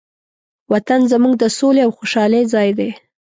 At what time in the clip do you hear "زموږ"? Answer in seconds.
1.11-1.33